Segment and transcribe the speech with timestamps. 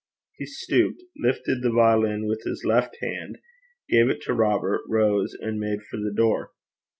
[0.33, 3.37] He stooped, lifted the violin with his left hand,
[3.87, 6.53] gave it to Robert, rose, and made for the door.